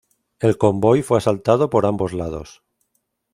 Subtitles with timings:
[0.39, 2.63] El convoy fue asaltado por ambos lados.